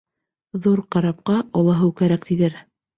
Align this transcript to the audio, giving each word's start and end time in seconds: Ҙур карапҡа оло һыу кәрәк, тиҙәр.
Ҙур 0.63 0.81
карапҡа 0.97 1.37
оло 1.63 1.79
һыу 1.85 1.97
кәрәк, 2.03 2.29
тиҙәр. 2.31 2.63